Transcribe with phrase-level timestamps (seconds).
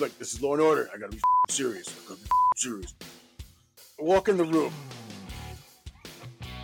[0.00, 0.90] like, this is Law and Order.
[0.94, 1.88] I gotta be serious.
[1.88, 2.94] I gotta be serious.
[3.98, 4.72] I walk in the room,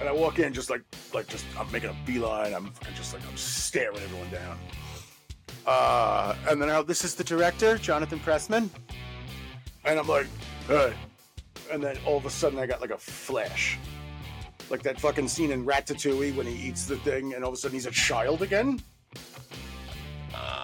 [0.01, 0.83] and I walk in just like,
[1.13, 2.55] like, just I'm making a beeline.
[2.55, 4.59] I'm just like, I'm staring everyone down.
[5.67, 8.71] Uh, and then this is the director, Jonathan Pressman,
[9.85, 10.27] and I'm like,
[10.69, 10.95] hey.
[11.71, 13.77] And then all of a sudden, I got like a flash,
[14.71, 17.59] like that fucking scene in Ratatouille when he eats the thing, and all of a
[17.59, 18.81] sudden he's a child again.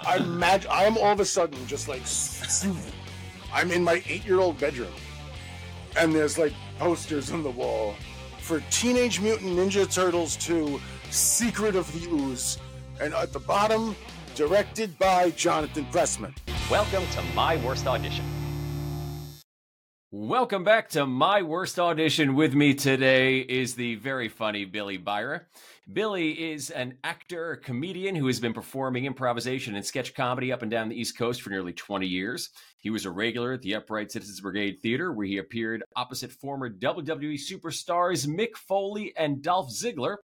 [0.07, 2.03] I imagine I am all of a sudden just like
[3.53, 4.93] I'm in my eight-year-old bedroom,
[5.97, 7.95] and there's like posters on the wall
[8.41, 12.59] for Teenage Mutant Ninja Turtles 2: Secret of the Ooze,
[13.01, 13.95] and at the bottom,
[14.35, 16.35] directed by Jonathan Pressman.
[16.69, 18.42] Welcome to my worst audition.
[20.15, 22.35] Welcome back to my worst audition.
[22.35, 25.47] With me today is the very funny Billy Beyrer.
[25.91, 30.71] Billy is an actor, comedian who has been performing improvisation and sketch comedy up and
[30.71, 32.51] down the East Coast for nearly 20 years.
[32.77, 36.69] He was a regular at the Upright Citizens Brigade Theater, where he appeared opposite former
[36.69, 40.17] WWE superstars Mick Foley and Dolph Ziggler.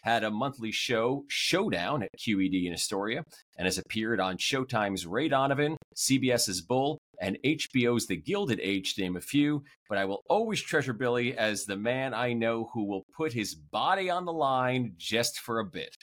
[0.00, 3.22] Had a monthly show, Showdown, at QED in Astoria,
[3.56, 9.02] and has appeared on Showtime's Ray Donovan, CBS's Bull, and HBO's The Gilded Age, to
[9.02, 9.64] name a few.
[9.88, 13.54] But I will always treasure Billy as the man I know who will put his
[13.54, 15.94] body on the line just for a bit.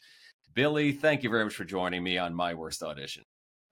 [0.54, 3.24] Billy, thank you very much for joining me on my worst audition.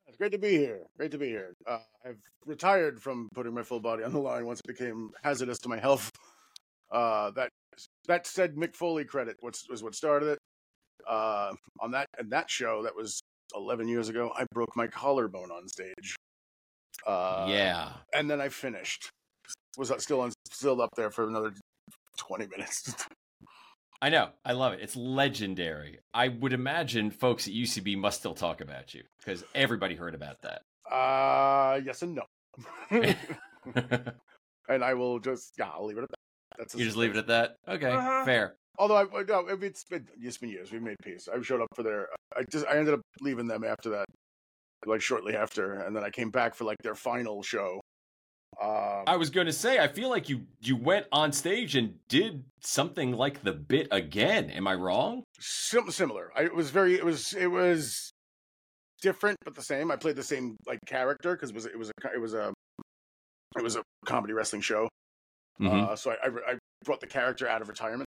[0.08, 0.81] It's great to be here.
[0.97, 1.53] Great to be here.
[1.67, 5.59] Uh, I've retired from putting my full body on the line once it became hazardous
[5.59, 6.12] to my health.
[6.94, 7.50] Uh, that
[8.09, 10.39] that said, Mick Foley credit was, was what started it.
[11.09, 13.22] Uh, on that and that show, that was
[13.56, 14.31] 11 years ago.
[14.36, 16.16] I broke my collarbone on stage.
[17.06, 17.89] Uh, yeah.
[18.14, 19.09] and then I finished.
[19.78, 21.53] Was that still on, still up there for another
[22.17, 22.94] 20 minutes.
[24.03, 24.30] I know.
[24.44, 24.80] I love it.
[24.81, 26.00] It's legendary.
[26.14, 30.38] I would imagine folks at UCB must still talk about you because everybody heard about
[30.42, 30.62] that.
[30.92, 32.23] Uh, yes and no.
[34.67, 36.17] and I will just, yeah, I'll leave it at that.
[36.58, 37.56] That's you just leave it at that?
[37.67, 38.25] Okay, Uh-huh.
[38.25, 38.56] fair.
[38.78, 40.72] Although I, I- no, it's been it's been years.
[40.72, 41.28] We've made peace.
[41.31, 42.07] I showed up for their.
[42.35, 44.06] I just I ended up leaving them after that,
[44.86, 47.80] like shortly after, and then I came back for like their final show.
[48.62, 51.96] Um, I was going to say, I feel like you you went on stage and
[52.09, 54.50] did something like the bit again.
[54.50, 55.24] Am I wrong?
[55.40, 56.31] sim- similar.
[56.36, 56.96] I, it was very.
[56.96, 58.12] It was it was
[59.02, 59.90] different but the same.
[59.92, 62.53] I played the same like character because it was it was a it was a
[63.58, 64.88] it was a comedy wrestling show.
[65.59, 65.90] Mhm.
[65.90, 68.08] Uh, so I, I I brought the character out of retirement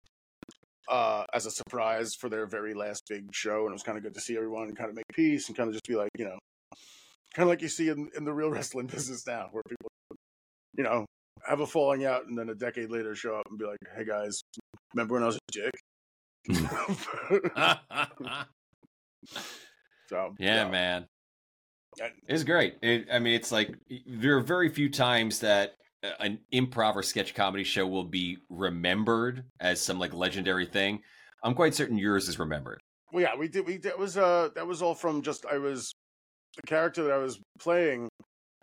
[0.88, 4.04] uh, as a surprise for their very last big show, and it was kind of
[4.04, 6.10] good to see everyone and kind of make peace and kind of just be like,
[6.18, 6.38] you know,
[7.34, 9.90] kind of like you see in, in the real wrestling business now, where people,
[10.78, 11.06] you know,
[11.48, 14.06] have a falling out and then a decade later show up and be like, hey
[14.06, 14.42] guys,
[14.94, 15.72] remember when I was a dick?
[20.10, 21.06] so yeah, man.
[22.28, 22.76] It's great.
[22.82, 23.76] It, I mean, it's like
[24.08, 25.76] there are very few times that
[26.20, 31.02] an improv or sketch comedy show will be remembered as some like legendary thing.
[31.44, 32.82] I'm quite certain yours is remembered.
[33.12, 33.66] Well, yeah, we did.
[33.66, 35.94] We that was uh that was all from just I was
[36.56, 38.10] the character that I was playing.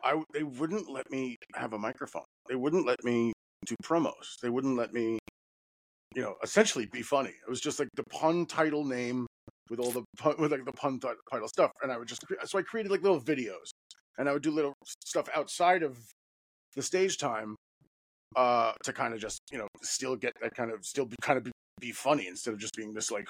[0.03, 2.25] I they wouldn't let me have a microphone.
[2.49, 3.33] They wouldn't let me
[3.67, 4.39] do promos.
[4.43, 5.19] They wouldn't let me,
[6.15, 7.31] you know, essentially be funny.
[7.31, 9.27] It was just like the pun title name
[9.71, 12.59] with all the pun, with like the pun title stuff, and I would just so
[12.59, 13.71] I created like little videos,
[14.19, 15.99] and I would do little stuff outside of
[16.75, 17.57] the stage time
[18.35, 21.39] uh to kind of just you know still get that kind of still be kind
[21.39, 23.27] of be, be funny instead of just being this like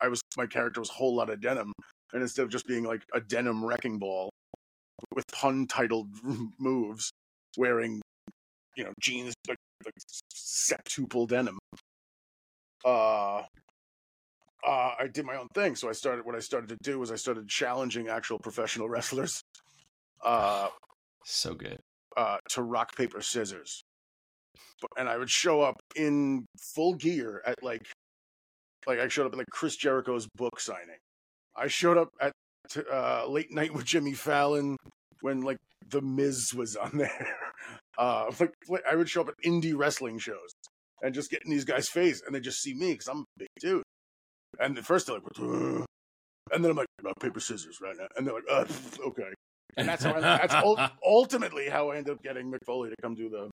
[0.00, 1.72] I was my character was a whole lot of denim,
[2.14, 4.30] and instead of just being like a denim wrecking ball
[5.14, 6.08] with pun titled
[6.58, 7.10] moves,
[7.58, 8.00] wearing
[8.76, 9.94] you know jeans like, like
[10.34, 11.58] septuple denim.
[12.84, 13.42] Uh,
[14.66, 16.24] uh, I did my own thing, so I started.
[16.24, 19.42] What I started to do was I started challenging actual professional wrestlers,
[20.24, 20.68] uh,
[21.24, 21.78] So good.
[22.16, 23.82] uh, to rock paper scissors,
[24.96, 27.86] and I would show up in full gear at like,
[28.86, 30.96] like I showed up at like Chris Jericho's book signing.
[31.56, 32.32] I showed up at
[32.90, 34.76] uh, late night with Jimmy Fallon
[35.20, 35.58] when like
[35.90, 37.36] the Miz was on there.
[37.98, 38.30] Uh,
[38.68, 40.50] like, I would show up at indie wrestling shows
[41.02, 43.24] and just get in these guys' face, and they just see me because I'm a
[43.38, 43.82] big dude.
[44.58, 45.84] And at first they're like, "Ugh."
[46.52, 48.64] and then I'm like, rock paper scissors right now, and they're like, uh,
[49.08, 49.32] okay.
[49.76, 52.96] And that's how I, that's ul- ultimately how I ended up getting Mick Foley to
[53.02, 53.50] come do the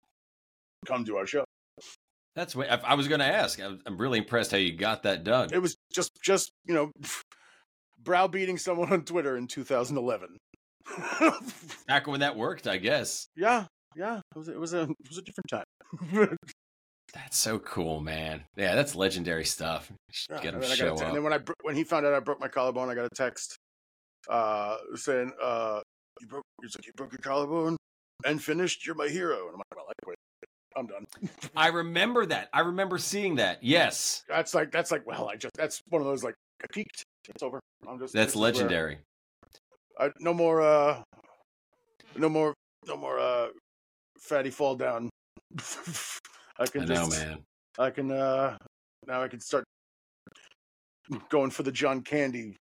[0.86, 1.44] come do our show.
[2.34, 3.58] That's what I was going to ask.
[3.60, 5.50] I'm really impressed how you got that done.
[5.52, 6.90] It was just just you know
[8.06, 10.38] browbeating someone on Twitter in 2011.
[11.86, 13.26] Back when that worked, I guess.
[13.36, 16.36] yeah, yeah, it was it was a it was a different time.
[17.14, 18.44] That's so cool, man.
[18.56, 19.90] Yeah, that's legendary stuff.
[20.28, 21.06] Yeah, Get him I show te- up.
[21.08, 23.14] and then when I when he found out I broke my collarbone, I got a
[23.14, 23.56] text
[24.28, 25.80] uh, saying, uh,
[26.20, 27.76] "You broke." He's like, "You broke your collarbone."
[28.24, 28.86] and finished.
[28.86, 29.46] You're my hero.
[29.46, 30.16] And I'm like, well, I quit.
[30.76, 31.06] I'm done.
[31.56, 32.48] I remember that.
[32.52, 33.62] I remember seeing that.
[33.62, 37.02] Yes, That's like that's like well, I just that's one of those like I peaked.
[37.28, 37.60] It's over.
[37.88, 38.98] I'm just that's this is where- legendary.
[39.98, 40.60] I, no more.
[40.62, 41.02] uh
[42.16, 42.54] No more.
[42.86, 43.18] No more.
[43.18, 43.48] uh
[44.18, 45.08] Fatty fall down.
[46.58, 47.20] I can I know, just.
[47.26, 47.38] man.
[47.78, 48.10] I can.
[48.12, 48.56] uh
[49.06, 49.64] Now I can start
[51.28, 52.56] going for the John Candy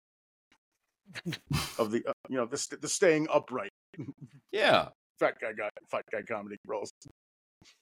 [1.78, 3.70] of the uh, you know the the staying upright
[4.52, 4.90] Yeah.
[5.20, 6.92] fat guy guy fat guy comedy roles.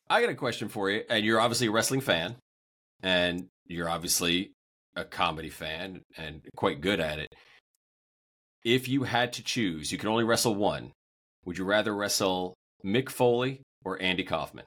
[0.10, 2.36] I got a question for you, and you're obviously a wrestling fan,
[3.02, 4.52] and you're obviously
[4.96, 7.34] a comedy fan and quite good at it.
[8.64, 10.92] If you had to choose, you can only wrestle one.
[11.46, 12.54] Would you rather wrestle
[12.86, 14.66] Mick Foley or Andy Kaufman?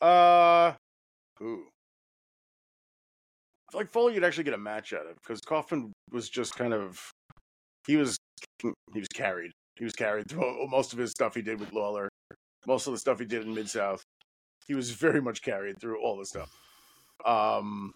[0.00, 0.74] Uh,
[1.38, 1.64] feel
[3.74, 7.00] like Foley, you'd actually get a match out of because Kaufman was just kind of
[7.86, 8.16] he was
[8.62, 9.50] he was carried.
[9.76, 12.08] He was carried through most of his stuff he did with Lawler,
[12.66, 14.02] most of the stuff he did in Mid South.
[14.66, 16.50] He was very much carried through all the stuff.
[17.24, 17.92] Um,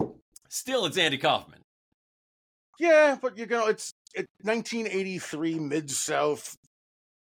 [0.52, 1.62] Still, it's Andy Kaufman.
[2.78, 6.54] yeah, but you know, it's it 1983 Mid South,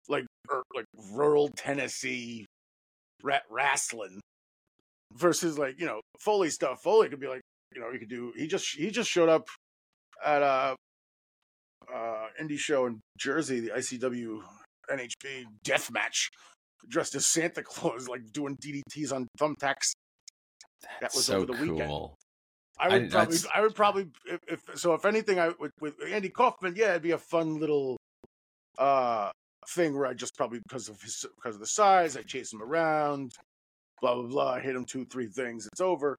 [0.08, 2.46] like er, like rural Tennessee,
[3.22, 4.18] rat wrestling
[5.12, 6.82] versus like you know Foley stuff.
[6.82, 7.42] Foley could be like
[7.74, 8.32] you know he could do.
[8.34, 9.46] He just he just showed up
[10.24, 10.74] at a
[11.94, 14.40] uh indie show in Jersey, the ICW
[14.90, 16.30] NHB death match,
[16.88, 19.92] dressed as Santa Claus, like doing DDTs on thumbtacks.
[21.02, 21.74] That was so over the cool.
[21.74, 22.10] weekend.
[22.82, 25.70] I I- would probably, that's- I would probably, if, if so, if anything, I would
[25.80, 27.96] with Andy Kaufman, yeah, it'd be a fun little
[28.78, 29.30] uh
[29.70, 32.62] thing where I just probably because of his because of the size, I chase him
[32.62, 33.32] around,
[34.00, 36.16] blah blah blah, hit him two three things, it's over.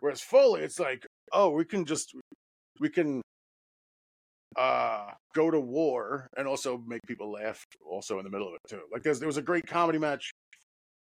[0.00, 2.14] Whereas Foley, it's like, oh, we can just
[2.80, 3.22] we can
[4.56, 8.60] uh go to war and also make people laugh also in the middle of it
[8.68, 8.82] too.
[8.92, 10.30] Like there's there was a great comedy match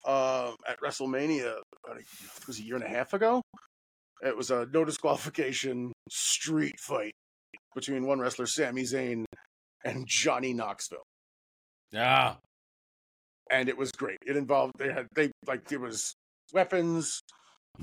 [0.06, 1.54] um at WrestleMania
[1.88, 2.06] I think
[2.40, 3.42] it was a year and a half ago.
[4.22, 7.12] It was a no disqualification street fight
[7.74, 9.24] between one wrestler, Sami Zayn,
[9.84, 11.04] and Johnny Knoxville.
[11.92, 12.34] Yeah.
[13.50, 14.18] And it was great.
[14.26, 16.14] It involved they had they like there was
[16.52, 17.20] weapons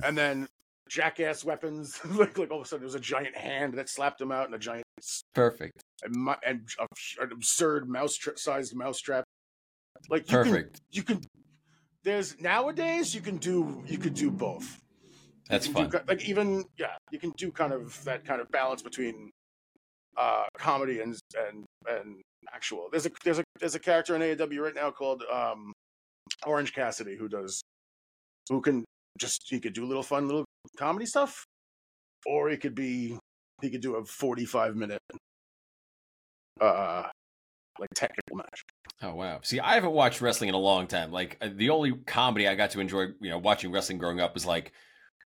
[0.04, 0.48] and then
[0.89, 2.00] jackass weapons.
[2.06, 4.45] like like all of a sudden there was a giant hand that slapped him out
[4.45, 5.81] and a giant s- Perfect.
[6.04, 9.24] and, mu- and a- an absurd mouse tra- sized mouse trap.
[10.10, 10.81] Like you can Perfect.
[10.92, 11.22] you can
[12.04, 14.78] there's nowadays you can do you could do both.
[15.49, 15.89] That's fun.
[15.89, 19.31] do like even yeah, you can do kind of that kind of balance between
[20.17, 21.17] uh comedy and
[21.47, 22.21] and and
[22.53, 22.89] actual.
[22.91, 25.73] There's a there's a there's a character in AEW right now called um
[26.45, 27.61] Orange Cassidy who does
[28.49, 28.83] who can
[29.17, 30.45] just he could do little fun little
[30.77, 31.45] comedy stuff
[32.25, 33.17] or he could be
[33.61, 35.01] he could do a 45 minute
[36.61, 37.03] uh
[37.79, 38.63] like technical match.
[39.01, 39.39] Oh wow!
[39.43, 41.11] See, I haven't watched wrestling in a long time.
[41.11, 44.33] Like uh, the only comedy I got to enjoy, you know, watching wrestling growing up
[44.33, 44.71] was like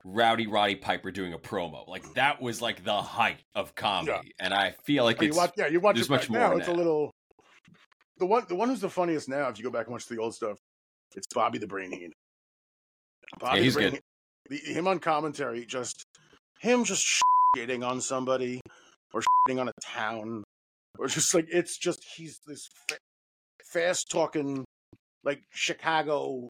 [0.03, 1.88] Rowdy Roddy Piper doing a promo.
[1.88, 2.13] Like mm.
[2.15, 5.68] that was like the height of comedy, and I feel like you it's watch, yeah,
[5.68, 6.57] you watch it much more now.
[6.57, 7.12] It's a little
[8.18, 9.50] the one the one who's the funniest now.
[9.50, 10.57] If you go back and watch the old stuff,
[11.15, 12.12] it's Bobby the Brain Heenan.
[13.39, 14.01] Bobby the he's Brain good.
[14.50, 16.06] The- him on commentary, just
[16.59, 17.06] him just
[17.56, 18.62] shitting on somebody
[19.13, 20.44] or shitting on a town,
[21.00, 22.98] or just like it's just he's this fa-
[23.71, 24.65] fast talking
[25.24, 26.50] like Chicago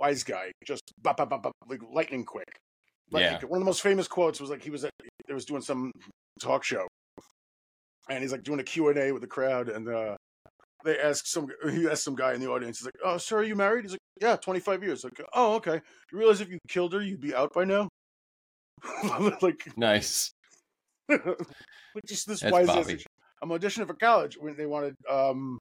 [0.00, 2.48] wise guy, just bop, bop, bop, like lightning quick.
[3.12, 3.48] Lightning Yeah.
[3.48, 4.90] One of the most famous quotes was like he was at,
[5.26, 5.92] he was doing some
[6.40, 6.86] talk show
[8.08, 10.16] and he's like doing a Q&A with the crowd and uh
[10.84, 13.44] they ask some he asked some guy in the audience he's like oh sir are
[13.44, 16.58] you married he's like yeah 25 years like oh okay Do you realize if you
[16.68, 17.88] killed her you'd be out by now
[19.42, 20.32] like nice.
[21.08, 21.20] like
[22.06, 23.04] just this That's wise
[23.42, 25.58] i'm auditioning for college when they wanted um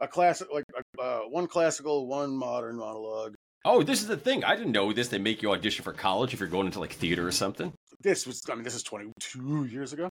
[0.00, 0.64] a classic like
[0.98, 4.42] uh, one classical one modern monologue Oh, this is the thing.
[4.42, 5.08] I didn't know this.
[5.08, 7.72] They make you audition for college if you're going into like theater or something.
[8.00, 10.08] this was i mean this is 22 years ago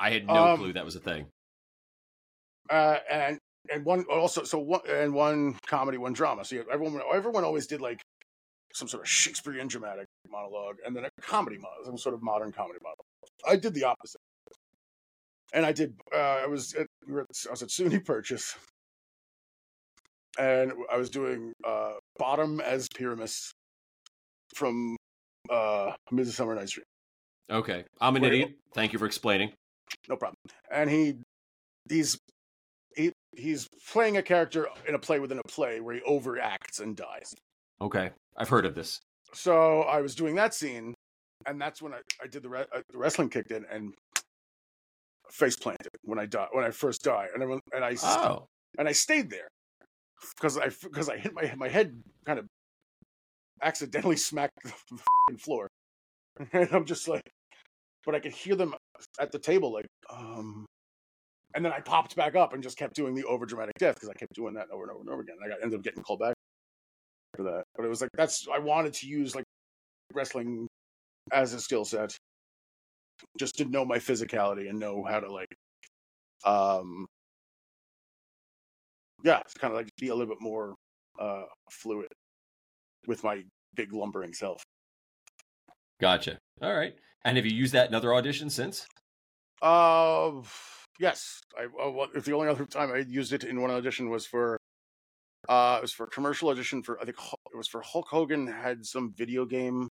[0.00, 1.26] I had no Um, clue that was a thing.
[2.70, 3.38] uh, and
[3.72, 6.44] and one also so one and one comedy, one drama.
[6.44, 8.00] So everyone everyone always did like
[8.74, 12.52] some sort of Shakespearean dramatic monologue, and then a comedy monologue, some sort of modern
[12.52, 13.06] comedy monologue.
[13.48, 14.20] I did the opposite,
[15.52, 15.94] and I did.
[16.12, 18.56] Uh, I was at, we were at, I was at SUNY Purchase,
[20.38, 23.50] and I was doing uh, Bottom as Pyramus
[24.54, 24.96] from
[25.50, 26.84] uh, Midsummer Night's Dream.
[27.50, 28.50] Okay, I'm an Wait, idiot.
[28.74, 29.52] Thank you for explaining.
[30.08, 30.36] no problem.
[30.70, 31.16] And he
[31.88, 32.18] he's
[32.94, 36.96] he he's playing a character in a play within a play where he overacts and
[36.96, 37.34] dies.
[37.80, 39.00] Okay, I've heard of this.
[39.34, 40.94] So I was doing that scene,
[41.46, 43.92] and that's when I, I did the, re- uh, the wrestling kicked in and
[45.30, 48.46] face planted when I die when I first die, and I, and I Oh,
[48.78, 49.48] and I stayed there
[50.36, 52.46] because I because I hit my my head kind of
[53.62, 55.68] accidentally smacked the f***ing floor,
[56.52, 57.28] and I'm just like,
[58.04, 58.74] but I could hear them
[59.20, 60.66] at the table like, um,
[61.54, 64.08] and then I popped back up and just kept doing the over dramatic death because
[64.08, 65.36] I kept doing that over and over and over again.
[65.42, 66.34] And I got, ended up getting called back
[67.36, 69.44] for that, but it was like that's I wanted to use like
[70.14, 70.66] wrestling
[71.32, 72.16] as a skill set,
[73.38, 75.54] just to know my physicality and know how to like,
[76.44, 77.06] um,
[79.24, 80.74] yeah, it's kind of like be a little bit more
[81.18, 82.08] uh fluid
[83.06, 83.42] with my
[83.74, 84.62] big lumbering self.
[86.00, 86.38] Gotcha.
[86.62, 86.94] All right.
[87.24, 88.86] And have you used that in other auditions since?
[89.60, 90.30] Uh,
[91.00, 91.40] yes.
[91.58, 94.58] I uh, the only other time I used it in one audition was for,
[95.48, 97.16] uh, it was for a commercial audition for I think
[97.52, 99.88] it was for Hulk Hogan had some video game,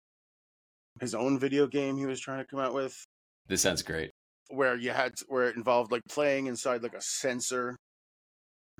[0.99, 2.95] his own video game he was trying to come out with
[3.47, 4.09] This sounds great.
[4.49, 7.75] where you had where it involved like playing inside like a sensor.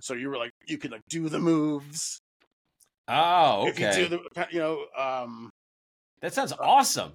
[0.02, 2.20] So you were like you could like do the moves.
[3.08, 4.08] Oh, If you okay.
[4.08, 5.50] do the you know um
[6.22, 7.12] that sounds awesome.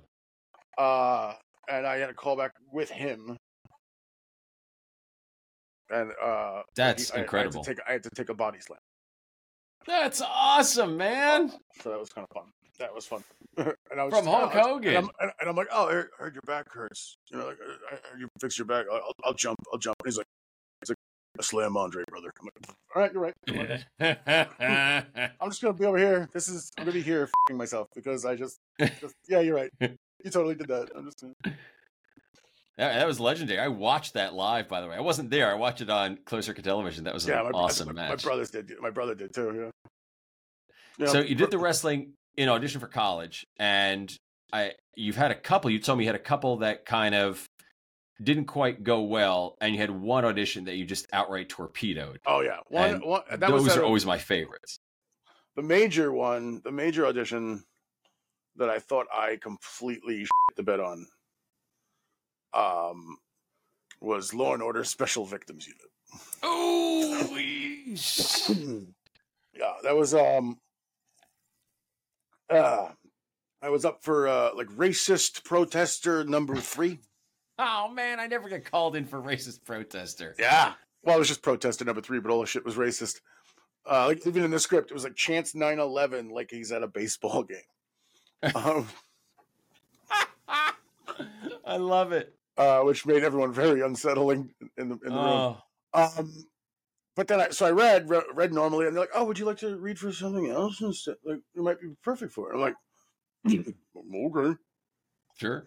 [0.78, 1.34] uh
[1.68, 3.36] and I had a callback with him.
[5.90, 7.64] And uh That's I- I had incredible.
[7.64, 8.78] take I had to take a body slam.
[9.86, 11.52] That's awesome, man.
[11.80, 12.50] So that was kind of fun.
[12.80, 13.22] That was fun.
[13.56, 14.96] and I was From just- Hulk Hogan.
[14.96, 17.16] And I'm, and- I'm like, oh, I heard- your back hurts.
[17.30, 17.56] You know, like,
[17.90, 18.86] I, I you fix your back.
[18.92, 19.56] I'll, I'll- jump.
[19.72, 19.94] I'll jump.
[20.04, 20.26] And he's like,
[20.82, 20.96] he's like,
[21.38, 22.30] a slam Andre, brother.
[22.40, 23.84] I'm like, all right, you're right.
[25.38, 26.30] I'm just gonna be over here.
[26.32, 29.70] This is I'm gonna be here fing myself because I just, just yeah, you're right.
[29.80, 30.88] You totally did that.
[30.96, 31.54] I'm just That,
[32.78, 33.60] that was legendary.
[33.60, 34.96] I watched that live, by the way.
[34.96, 35.50] I wasn't there.
[35.50, 37.04] I watched it on closed circuit television.
[37.04, 37.40] That was yeah.
[37.40, 38.24] an My, awesome my, match.
[38.24, 38.72] My brothers did.
[38.80, 39.52] My brother did too.
[39.54, 39.90] Yeah.
[40.98, 44.10] Yeah, so you did the wrestling in audition for college, and
[44.54, 45.70] I you've had a couple.
[45.70, 47.46] You told me you had a couple that kind of
[48.22, 52.20] didn't quite go well, and you had one audition that you just outright torpedoed.
[52.26, 52.58] Oh yeah.
[52.68, 53.00] One.
[53.06, 54.78] One that Those was are a- always my favorites.
[55.54, 57.64] the major one, the major audition
[58.56, 61.06] that I thought I completely shit the bed on,
[62.54, 63.18] um,
[64.00, 65.82] was Law and Order Special Victims Unit.
[66.42, 67.26] Oh,
[69.54, 70.58] yeah, that was um,
[72.48, 72.88] uh,
[73.60, 77.00] I was up for uh like racist protester number three.
[77.58, 80.34] Oh man, I never get called in for racist protester.
[80.38, 83.20] Yeah, well, it was just protester number three, but all the shit was racist.
[83.88, 86.88] Uh, like even in the script, it was like chance 9-11 like he's at a
[86.88, 87.58] baseball game.
[88.54, 88.88] Um,
[91.64, 92.34] I love it.
[92.56, 95.56] uh, which made everyone very unsettling in the in the room.
[95.56, 95.62] Oh,
[95.94, 96.32] Um,
[97.16, 99.46] but then I so I read re- read normally, and they're like, "Oh, would you
[99.46, 101.16] like to read for something else instead?
[101.24, 102.74] Like, you might be perfect for it." I'm like,
[103.46, 104.56] "Okay."
[105.38, 105.66] sure.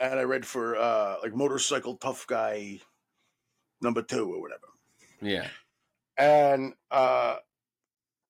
[0.00, 2.80] And I read for uh like motorcycle tough guy
[3.80, 4.66] number two or whatever.
[5.20, 5.46] Yeah.
[6.16, 7.36] And uh,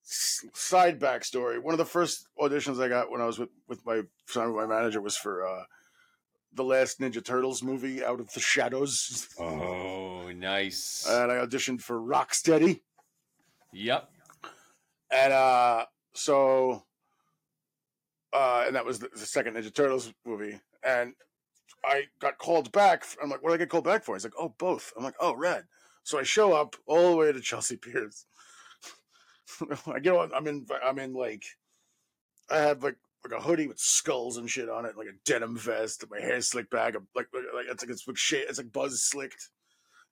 [0.02, 4.02] side backstory: one of the first auditions I got when I was with with my
[4.28, 5.64] son, my manager, was for uh
[6.52, 9.28] the last Ninja Turtles movie, Out of the Shadows.
[9.40, 11.04] Oh, nice.
[11.08, 12.80] And I auditioned for Rocksteady.
[13.72, 14.08] yep.
[15.10, 16.84] and uh so
[18.32, 21.14] uh and that was the, the second ninja turtles movie and
[21.84, 24.14] i got called back i'm like what did i get called back for?
[24.14, 24.92] He's like oh both.
[24.96, 25.64] I'm like oh red.
[26.02, 28.26] So i show up all the way to chelsea piers.
[29.86, 31.44] I get on i'm in i'm in like
[32.50, 35.56] i have like like a hoodie with skulls and shit on it like a denim
[35.56, 38.72] vest my hair slicked back I'm like like it's like it's like sha- it's like
[38.72, 39.50] buzz slicked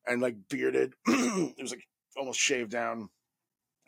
[0.06, 0.94] and like bearded.
[1.06, 1.84] It was like
[2.16, 3.08] almost shaved down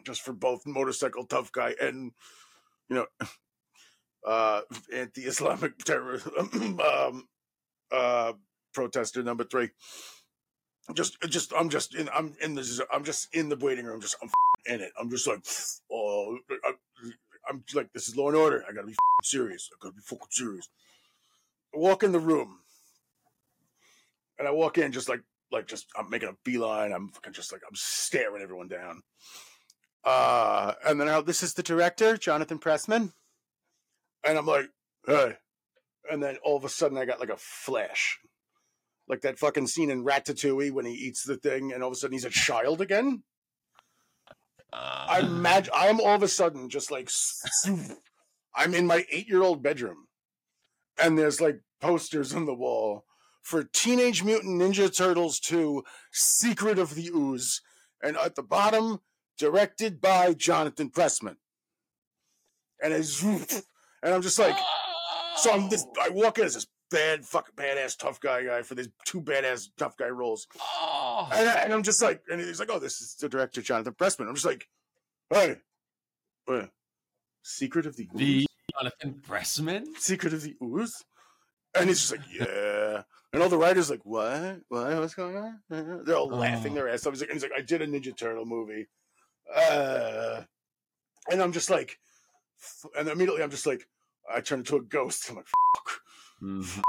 [0.05, 2.13] just for both motorcycle tough guy and
[2.89, 3.07] you know
[4.27, 7.29] uh anti-islamic terrorism um
[7.95, 8.33] uh
[8.73, 9.71] protester number three.
[10.95, 14.17] Just just i'm just in i'm in the i'm just in the waiting room just
[14.23, 14.31] i'm
[14.67, 14.93] in it.
[15.01, 15.45] I'm just like
[15.91, 16.39] oh
[17.49, 18.65] i'm like this is law and order.
[18.69, 19.71] I gotta be serious.
[19.73, 20.69] I gotta be fucking serious.
[21.75, 22.59] I walk in the room.
[24.39, 25.23] And i walk in just like
[25.53, 26.93] like just i'm making a beeline.
[26.93, 29.03] I'm fucking just like i'm staring everyone down.
[30.05, 33.13] Uh, and then I, this is the director, Jonathan Pressman.
[34.23, 34.69] And I'm like,
[35.07, 35.37] hey.
[36.11, 38.19] And then all of a sudden I got like a flash.
[39.09, 41.97] Like that fucking scene in Ratatouille when he eats the thing and all of a
[41.97, 43.23] sudden he's a child again.
[44.73, 47.09] I Uh, imagine I am all of a sudden just like
[48.55, 50.09] I'm in my eight year old bedroom
[50.99, 53.05] and there's like posters on the wall
[53.43, 57.61] for Teenage Mutant Ninja Turtles 2 Secret of the Ooze.
[58.03, 59.01] And at the bottom,
[59.39, 61.37] directed by Jonathan Pressman.
[62.83, 63.63] And it's and
[64.03, 64.57] I'm just like,
[65.37, 68.75] so I'm this I walk in as this bad fucking badass tough guy guy for
[68.75, 70.47] these two badass tough guy roles.
[70.61, 71.29] oh.
[71.35, 74.29] And, I- I'm just like, and he's like, oh, this is the director, Jonathan Pressman.
[74.29, 74.69] I'm just like,
[75.31, 75.57] Hey,
[76.47, 76.69] wait.
[77.43, 78.19] Secret of the Ooze?
[78.21, 78.47] The
[78.79, 79.85] Jonathan Pressman.
[79.99, 81.03] Secret of the Ooze?
[81.77, 83.03] And he's just like, yeah.
[83.33, 84.61] And all the writers like, what?
[84.69, 84.97] What?
[84.99, 85.59] What's going on?
[86.05, 86.75] They're all laughing Oh.
[86.77, 87.15] their ass off.
[87.15, 88.87] He's like, and he's like, I did a Ninja Turtle movie.
[89.53, 90.43] Uh,
[91.31, 91.99] and I'm just like,
[92.97, 93.87] and immediately I'm just like,
[94.33, 95.27] I turn into a ghost.
[95.31, 96.01] I'm like, fuck.
[96.43, 96.83] Mhm.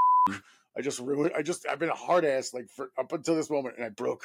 [0.78, 1.32] I just ruined.
[1.36, 3.90] I just I've been a hard ass like for up until this moment, and I
[3.90, 4.24] broke.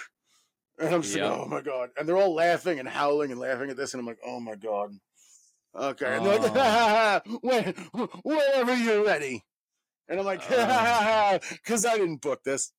[0.78, 1.30] And I'm just Yeah.
[1.30, 1.90] like, oh my god!
[1.98, 4.56] And they're all laughing and howling and laughing at this, and I'm like, oh my
[4.56, 4.92] god.
[5.74, 7.74] Okay, and they're like, when,
[8.24, 9.44] whenever you're ready.
[10.08, 11.38] And I'm like, Oh.
[11.50, 12.72] because I didn't book this.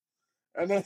[0.55, 0.83] And then,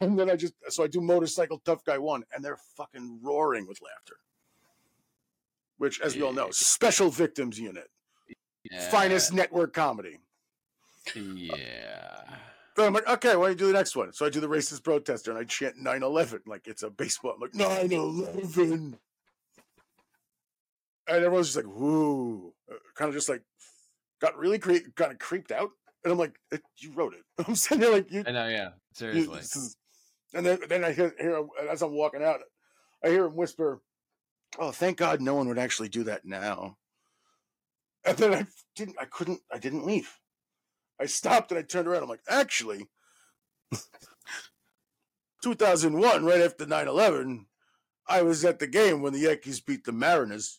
[0.00, 3.68] and then I just so I do motorcycle tough guy one, and they're fucking roaring
[3.68, 4.16] with laughter.
[5.76, 7.88] Which, as we all know, special victims unit,
[8.70, 8.88] Yeah.
[8.90, 10.18] finest network comedy.
[11.14, 12.22] Yeah.
[12.76, 14.12] Then I'm like, okay, why don't you do the next one?
[14.12, 17.32] So I do the racist protester and I chant 9 11 like it's a baseball.
[17.34, 18.96] I'm like, 9 11.
[21.08, 22.52] And everyone's just like, whoo.
[22.94, 23.42] Kind of just like,
[24.20, 25.70] got really cre- kind of creeped out.
[26.04, 27.22] And I'm like, "Eh, you wrote it.
[27.48, 28.22] I'm sitting there like, you.
[28.26, 28.46] I know.
[28.48, 28.70] Yeah.
[28.92, 29.38] Seriously.
[29.40, 29.76] is-
[30.34, 32.40] and then, then I hear, hear as I'm walking out,
[33.02, 33.80] I hear him whisper,
[34.58, 36.76] oh, thank God no one would actually do that now.
[38.04, 40.18] And then I didn't, I couldn't, I didn't leave.
[41.00, 42.02] I stopped and I turned around.
[42.02, 42.86] I'm like, actually,
[45.42, 47.46] 2001, right after 9 11,
[48.08, 50.58] I was at the game when the Yankees beat the Mariners.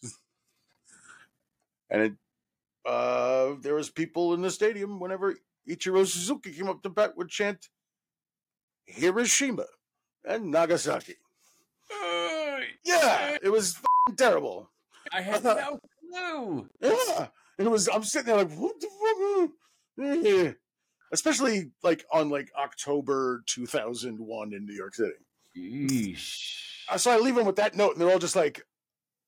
[1.89, 2.13] and it,
[2.85, 5.35] uh, there was people in the stadium whenever
[5.67, 7.69] Ichiro Suzuki came up to bat would chant
[8.85, 9.65] Hiroshima
[10.25, 11.15] and Nagasaki.
[12.83, 14.69] Yeah, it was f***ing terrible.
[15.11, 15.79] I had no
[16.11, 16.69] clue.
[16.81, 17.87] Yeah, and it was.
[17.87, 19.49] I'm sitting there like, what the
[19.97, 20.55] fuck?
[21.11, 25.13] Especially like on like October 2001 in New York City.
[25.57, 26.55] Yeesh.
[26.97, 28.63] So I leave them with that note, and they're all just like,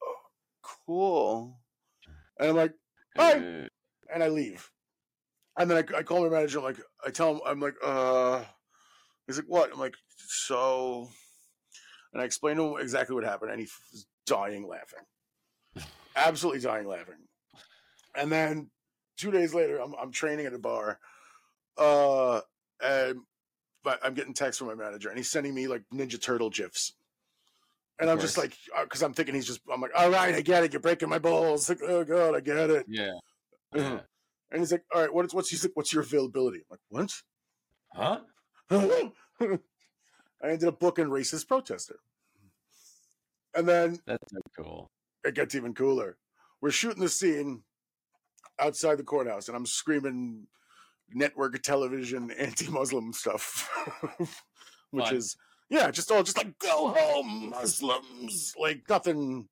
[0.04, 0.16] oh,
[0.64, 1.60] "Cool,"
[2.40, 2.74] and I'm like,
[3.16, 3.34] Bye.
[3.34, 3.68] Uh,
[4.14, 4.70] and I leave.
[5.58, 6.60] And then I, I call my manager.
[6.60, 8.44] I'm like, I tell him, I'm like, uh,
[9.28, 9.72] he's like, what?
[9.74, 11.10] I'm like, so,
[12.14, 15.06] and I explain to him exactly what happened, and he was dying laughing,
[16.16, 17.16] absolutely dying laughing.
[18.16, 18.70] And then
[19.18, 21.00] two days later, I'm I'm training at a bar,
[21.78, 22.42] uh,
[22.84, 23.20] and
[23.84, 26.94] but I'm getting texts from my manager, and he's sending me like Ninja Turtle gifs.
[28.00, 30.42] And Of I'm just like, because I'm thinking he's just, I'm like, all right, I
[30.42, 30.74] get it.
[30.74, 31.70] You're breaking my balls.
[31.70, 32.86] Like, oh god, I get it.
[32.88, 33.12] yeah.
[33.74, 33.80] Uh-huh.
[33.80, 34.00] yeah.
[34.52, 36.80] And he's like, "All right, what is what's he's like, what's your availability?" I'm like,
[36.90, 37.22] what?
[37.94, 38.20] Huh?
[40.44, 42.00] I ended up booking racist protester,
[43.54, 44.92] and then That's so cool.
[45.24, 46.18] It gets even cooler.
[46.62, 47.64] We're shooting the scene
[48.60, 50.48] outside the courthouse, and I'm screaming
[51.14, 53.70] network television anti-Muslim stuff,
[54.92, 55.16] which Fun.
[55.16, 55.36] is
[55.70, 59.48] yeah, just all just like go home Muslims, like nothing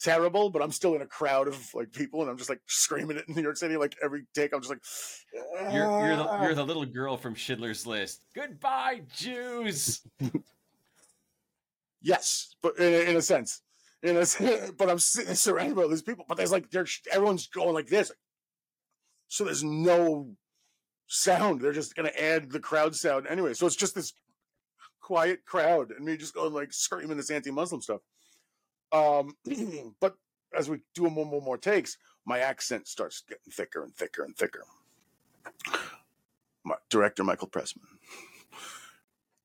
[0.00, 3.16] terrible, but I'm still in a crowd of like people, and I'm just like screaming
[3.16, 3.76] it in New York City.
[3.76, 7.34] Like every take, I'm just like, You're you're the "Ah." you're the little girl from
[7.34, 8.22] Schindler's List.
[8.34, 10.02] Goodbye, Jews.
[12.02, 13.62] Yes, but in, in a sense,
[14.02, 14.24] in know,
[14.78, 16.24] but I'm sitting surrounded by all these people.
[16.28, 16.66] But there's like,
[17.12, 18.12] everyone's going like this,
[19.28, 20.30] so there's no
[21.06, 21.60] sound.
[21.60, 23.54] They're just gonna add the crowd sound anyway.
[23.54, 24.12] So it's just this
[25.00, 28.00] quiet crowd, and me just going like screaming this anti-Muslim stuff.
[28.92, 29.36] Um,
[30.00, 30.16] but
[30.56, 34.36] as we do more and more takes, my accent starts getting thicker and thicker and
[34.36, 34.64] thicker.
[36.64, 37.82] My director Michael Pressman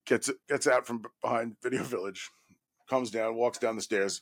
[0.05, 2.29] gets gets out from behind Video Village,
[2.89, 4.21] comes down, walks down the stairs,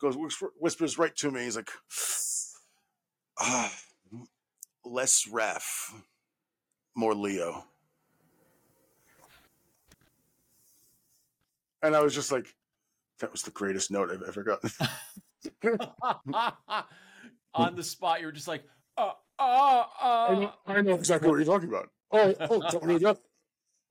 [0.00, 1.42] goes whis- whispers right to me.
[1.44, 1.70] He's like,
[3.38, 3.72] ah,
[4.84, 5.92] "Less Raph,
[6.94, 7.64] more Leo."
[11.82, 12.54] And I was just like,
[13.20, 14.70] "That was the greatest note I've ever gotten."
[17.54, 18.62] On the spot, you were just like,
[18.96, 20.34] uh, uh, I uh.
[20.40, 21.88] know, I know exactly what you're talking about.
[22.10, 23.22] Oh, oh, totally get it.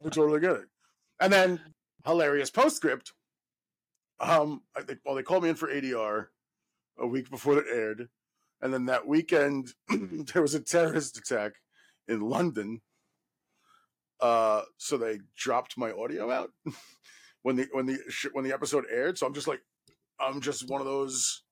[0.03, 0.65] I totally get it.
[1.19, 1.59] And then
[2.03, 3.13] hilarious postscript.
[4.19, 6.27] Um, I think well, they called me in for ADR
[6.99, 8.09] a week before it aired,
[8.61, 9.73] and then that weekend
[10.33, 11.53] there was a terrorist attack
[12.07, 12.81] in London.
[14.19, 16.49] Uh, so they dropped my audio out
[17.43, 19.17] when the when the sh- when the episode aired.
[19.17, 19.61] So I'm just like,
[20.19, 21.43] I'm just one of those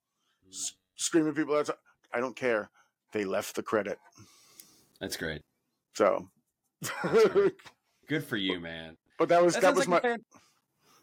[0.49, 1.69] s- screaming people That's
[2.13, 2.71] I don't care.
[3.11, 3.99] They left the credit.
[4.99, 5.41] That's great.
[5.93, 6.27] So,
[7.01, 7.53] great.
[8.07, 8.97] Good for you, man.
[9.19, 10.25] but that was That, that, was like my a fan-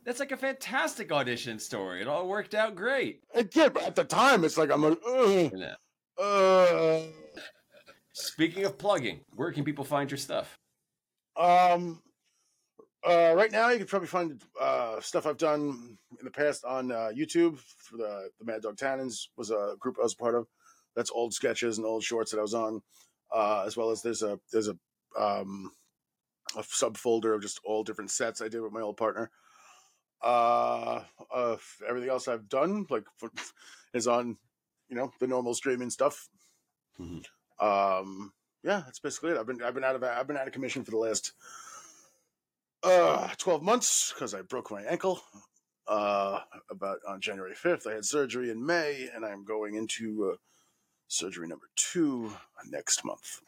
[0.05, 2.01] that's like a fantastic audition story.
[2.01, 3.21] It all worked out great.
[3.35, 3.73] it did.
[3.75, 6.23] But at the time, it's like I'm like, Ugh, Yeah.
[6.25, 7.03] uh,
[8.13, 10.59] Speaking of plugging, where can people find your stuff?
[11.37, 12.03] um,
[13.05, 16.93] Uh, right now, you can probably find uh, stuff I've done in the past on
[16.93, 17.59] uh, YouTube.
[17.59, 20.47] For the the Mad Dog Tannins was a group I was a part of.
[20.95, 22.81] That's old sketches and old shorts that I was on,
[23.35, 24.77] uh, as well as there's a there's a
[25.19, 25.73] um,
[26.57, 29.31] a subfolder of just all different sets I did with my old partner.
[30.23, 31.03] Uh,
[31.35, 31.57] uh,
[31.89, 33.05] everything else I've done like
[33.95, 34.37] is on,
[34.89, 36.29] you know, the normal streaming stuff.
[37.01, 37.25] Mhm.
[37.59, 38.33] Um,
[38.63, 39.39] yeah, that's basically it.
[39.39, 41.33] I've been I've been out of I've been out of commission for the last
[42.83, 45.21] uh 12 months because I broke my ankle
[45.87, 47.87] uh about on January 5th.
[47.89, 50.37] I had surgery in May and I'm going into uh,
[51.09, 52.33] surgery number 2
[52.71, 53.41] next month.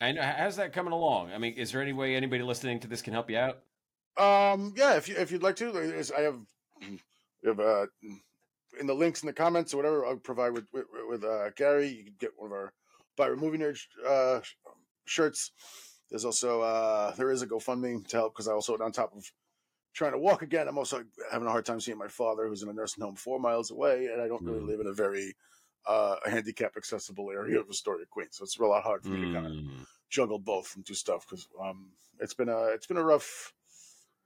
[0.00, 1.32] And how's that coming along?
[1.32, 3.60] I mean, is there any way anybody listening to this can help you out?
[4.16, 6.40] Um yeah, if you if you'd like to, I have
[7.44, 7.86] have uh
[8.80, 11.88] in the links in the comments or whatever I'll provide with with, with uh Gary,
[11.88, 12.72] you can get one of our
[13.16, 14.40] by removing Nerd uh
[15.04, 15.52] shirts.
[16.10, 19.30] There's also uh there is a GoFundMe to help because I also on top of
[19.92, 22.68] trying to walk again, I'm also having a hard time seeing my father who's in
[22.68, 24.66] a nursing home four miles away, and I don't really Mm.
[24.66, 25.34] live in a very
[25.86, 28.36] uh handicap accessible area of Astoria, Queens.
[28.36, 29.86] So it's a lot hard for me to kind of Mm.
[30.10, 33.52] juggle both and do stuff because um it's been a it's been a rough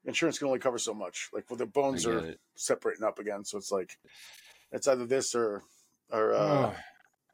[0.08, 1.28] insurance can only cover so much.
[1.32, 2.40] Like well the bones are it.
[2.56, 3.96] separating up again so it's like
[4.72, 5.62] it's either this or
[6.10, 6.38] or uh
[6.72, 6.76] Oh,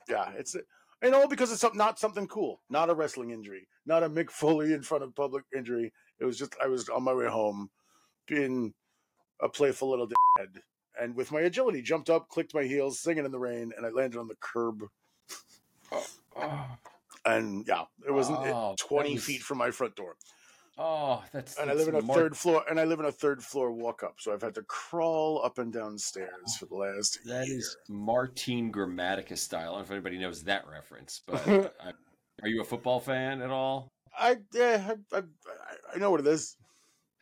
[0.09, 0.55] yeah it's
[1.03, 4.31] you know because it's some- not something cool not a wrestling injury not a mick
[4.31, 5.93] foley in front of public injury.
[6.21, 7.71] It was just i was on my way home
[8.27, 8.75] being
[9.41, 10.09] a playful little
[10.39, 10.49] head
[11.01, 13.91] and with my agility jumped up clicked my heels singing in the rain and i
[13.91, 14.85] landed on the curb.
[16.37, 16.77] Oh,
[17.27, 20.17] and yeah it wasn't Oh, 20 was- feet from my front door
[20.79, 21.59] oh, that's.
[21.59, 24.03] and I live in a third floor, and I live in a third floor walk
[24.03, 27.59] up, so I've had to crawl up and down stairs for the last That year.
[27.59, 29.61] is Martine Gramatica style.
[29.61, 31.47] I don't know if anybody knows that reference, but
[31.81, 31.93] I,
[32.43, 33.89] are you a football fan at all?
[34.19, 35.23] I yeah, I, I,
[35.95, 36.57] I know what it is.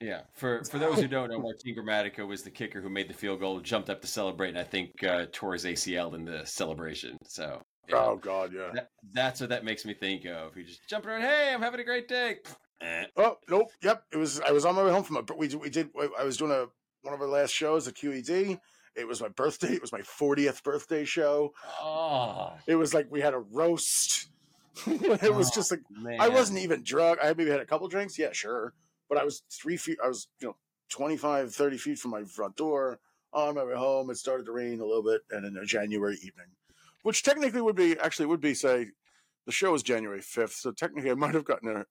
[0.01, 0.23] Yeah.
[0.35, 3.41] For for those who don't know, Martine Gramatica was the kicker who made the field
[3.41, 7.17] goal, jumped up to celebrate, and I think uh, tore his ACL in the celebration.
[7.25, 8.71] So yeah, Oh God, yeah.
[8.75, 10.55] that, that's what that makes me think of.
[10.55, 11.23] He just jumping around.
[11.23, 12.39] Hey, I'm having a great day.
[12.83, 13.05] Eh.
[13.17, 14.05] Oh nope, yep.
[14.13, 14.41] It was.
[14.41, 15.25] I was on my way home from a.
[15.37, 15.91] We we did.
[16.19, 16.67] I was doing a
[17.03, 18.59] one of our last shows at QED.
[18.95, 19.73] It was my birthday.
[19.73, 21.53] It was my 40th birthday show.
[21.81, 24.29] Oh It was like we had a roast.
[24.87, 27.19] it was Oh, just like man, I wasn't even drunk.
[27.23, 28.19] I maybe had a couple drinks.
[28.19, 28.75] Yeah, sure.
[29.09, 30.57] But I was three feet, I was, you know,
[30.91, 32.99] 25, 30 feet from my front door
[33.33, 34.11] on my way home.
[34.11, 36.47] It started to rain a little bit and in a January evening,
[37.03, 38.89] which technically would be, actually would be, say,
[39.45, 40.53] the show was January 5th.
[40.53, 41.85] So technically I might have gotten a,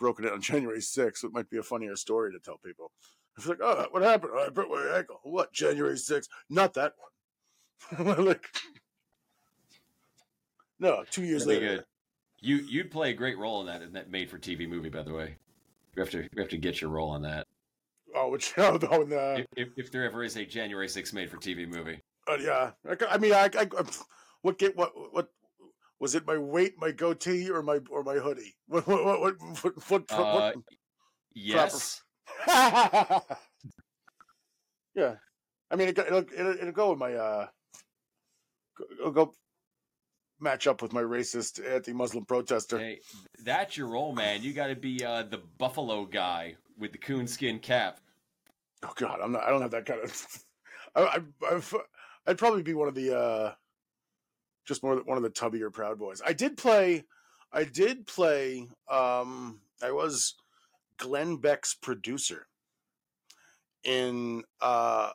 [0.00, 1.22] broken it on January 6th.
[1.22, 2.90] It might be a funnier story to tell people.
[3.36, 4.32] It's like, oh, what happened?
[4.36, 5.20] I broke my ankle.
[5.22, 5.52] What?
[5.52, 6.28] January 6th?
[6.48, 8.26] Not that one.
[8.26, 8.44] like,
[10.80, 11.84] no, two years Pretty later.
[12.42, 14.88] You you'd play a great role in that in that made for TV movie.
[14.88, 15.36] By the way,
[15.94, 17.46] we have to we have to get your role on that.
[18.14, 19.36] Oh, which, oh, no, no.
[19.36, 22.00] if, if, if there ever is a January 6th made for TV movie.
[22.28, 23.66] Uh, yeah, I, I mean, I, I
[24.42, 25.28] what get what what
[26.00, 26.26] was it?
[26.26, 28.56] My weight, my goatee, or my or my hoodie?
[28.66, 29.34] What what what what?
[29.62, 30.56] what, what, Uh, what-
[31.34, 32.02] yes.
[34.94, 35.14] yeah,
[35.70, 37.46] I mean, it, it'll, it'll it'll go with my uh,
[38.76, 39.34] go- it'll go
[40.40, 42.78] match up with my racist anti-Muslim protester.
[42.78, 43.00] Hey,
[43.44, 44.42] that's your role, man.
[44.42, 48.00] You got to be uh, the buffalo guy with the coonskin cap.
[48.82, 49.42] Oh God, I'm not.
[49.44, 50.26] I don't have that kind of.
[50.96, 51.18] I, I
[51.54, 51.74] I've,
[52.26, 53.52] I'd probably be one of the uh,
[54.70, 56.22] just more than one of the tubbier Proud Boys.
[56.24, 57.02] I did play.
[57.52, 58.68] I did play.
[58.88, 60.36] Um, I was
[60.96, 62.46] Glenn Beck's producer
[63.82, 65.10] in uh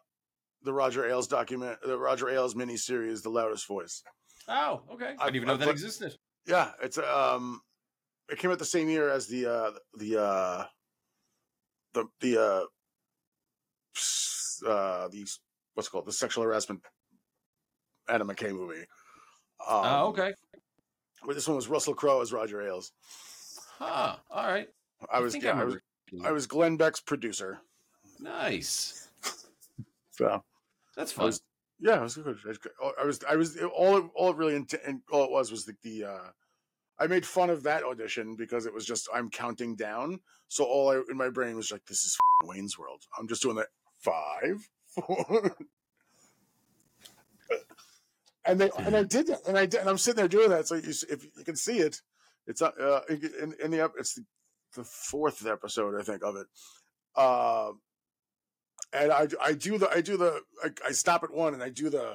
[0.63, 4.03] the Roger Ailes document, the Roger Ailes miniseries, The Loudest Voice.
[4.49, 5.15] Oh, okay.
[5.17, 6.17] I I've- didn't even know I've that put- existed.
[6.45, 7.61] Yeah, it's um,
[8.29, 10.65] it came out the same year as the uh the uh
[11.93, 12.63] the the uh
[14.69, 15.25] uh the
[15.75, 16.81] what's it called the sexual harassment
[18.09, 18.83] Adam McKay movie.
[19.67, 20.33] Um, Oh, okay.
[21.25, 22.91] But this one was Russell Crowe as Roger Ailes.
[23.79, 24.15] Huh.
[24.29, 24.67] All right.
[25.11, 25.77] I was think yeah, I was.
[26.23, 27.59] I was Glenn Beck's producer.
[28.19, 29.09] nice.
[30.11, 30.41] So
[30.95, 31.25] That's I fun.
[31.25, 31.41] was
[31.79, 32.37] yeah, I was good.
[32.45, 35.51] I was, I was, I all it, all it really int- and all it was
[35.51, 36.29] was the, the uh
[36.99, 40.19] I made fun of that audition because it was just I'm counting down.
[40.47, 42.15] So all I in my brain was like, this is
[42.45, 43.01] Wayne's World.
[43.19, 43.67] I'm just doing that
[43.99, 45.57] five, four.
[48.45, 50.67] And they and I did that, and I did, and I'm sitting there doing that.
[50.67, 52.01] So you, if you can see it,
[52.47, 54.23] it's uh in, in the it's the,
[54.75, 56.47] the fourth episode I think of it.
[57.15, 57.71] Uh,
[58.93, 61.69] and I I do the I do the I, I stop at one and I
[61.69, 62.13] do the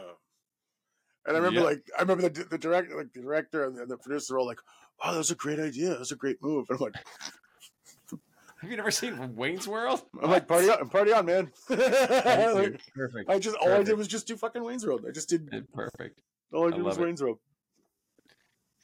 [1.26, 1.66] and I remember Yeah.
[1.66, 4.46] like I remember the the director like the director and the, the producer were all
[4.46, 4.60] like,
[5.04, 5.90] "Oh, that's a great idea.
[5.90, 6.94] That's a great move." And I'm like,
[8.61, 10.03] Have you never seen Wayne's World?
[10.23, 11.51] I'm like party on, party on, man.
[11.70, 13.31] Like, Perfect.
[13.31, 15.05] I just all I did was just do fucking Wayne's World.
[15.09, 16.20] I just did Perfect.
[16.53, 17.03] all I I did was it.
[17.03, 17.38] Wayne's World.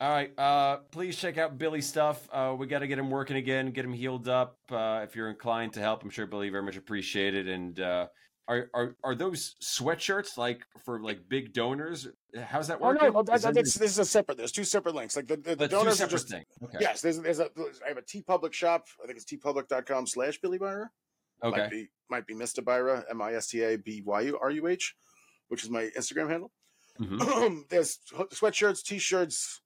[0.00, 0.38] All right.
[0.38, 2.28] Uh, please check out Billy's stuff.
[2.32, 4.58] Uh, we got to get him working again, get him healed up.
[4.70, 7.46] Uh, if you're inclined to help, I'm sure Billy very much appreciate it.
[7.46, 8.06] And uh,
[8.48, 12.08] are are are those sweatshirts like for like big donors?
[12.48, 13.12] How's that Oh working?
[13.12, 14.38] no, that, Is that- this is a separate.
[14.38, 15.16] There's two separate links.
[15.16, 16.46] Like the, the, the donors are just things.
[16.62, 16.78] Okay.
[16.80, 17.00] yes.
[17.00, 17.50] There's there's a
[17.84, 18.86] I have a TeePublic shop.
[19.02, 20.86] I think it's teepublic.com slash Billy Beyrer.
[21.42, 21.60] Okay.
[21.62, 22.62] Might be might be Mr.
[22.62, 24.94] Byra M I S T A B Y U R U H,
[25.48, 26.52] which is my Instagram handle.
[27.00, 27.64] Mhm.
[27.68, 27.98] there's
[28.32, 29.60] sweatshirts, t-shirts,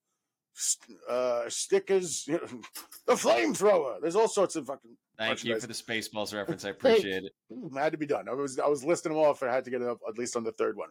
[0.54, 2.60] st- uh, stickers, you know,
[3.06, 4.00] the flamethrower.
[4.00, 4.96] There's all sorts of fucking.
[5.20, 6.64] Thank you for the Spaceballs reference.
[6.64, 7.32] I appreciate it.
[7.74, 8.26] had to be done.
[8.28, 9.42] I was I was listing them off.
[9.42, 10.88] I had to get it up at least on the third one.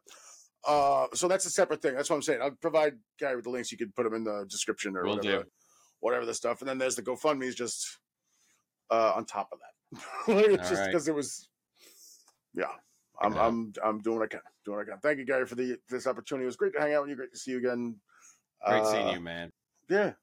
[0.67, 1.95] Uh, so that's a separate thing.
[1.95, 2.41] That's what I'm saying.
[2.41, 3.71] I'll provide Gary with the links.
[3.71, 5.49] You could put them in the description or Will whatever, do.
[6.01, 6.61] whatever the stuff.
[6.61, 7.97] And then there's the GoFundMe is just
[8.91, 10.57] uh, on top of that.
[10.57, 10.87] just right.
[10.87, 11.49] because it was,
[12.53, 12.65] yeah.
[13.21, 13.47] I'm Yeah.
[13.47, 14.41] I'm I'm doing what I can.
[14.63, 14.99] Doing what I can.
[14.99, 16.43] Thank you, Gary, for the this opportunity.
[16.43, 17.15] It was great to hang out with you.
[17.15, 17.95] Great to see you again.
[18.65, 19.51] Great Uh, seeing you, man.
[19.89, 20.13] Yeah.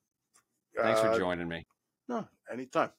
[0.76, 1.66] Thanks Uh, for joining me.
[2.08, 2.90] No, anytime.